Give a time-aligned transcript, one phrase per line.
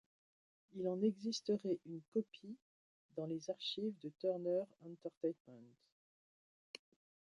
[0.73, 2.57] Il en existerait une copie
[3.15, 5.75] dans les archives de Turner Entertainment.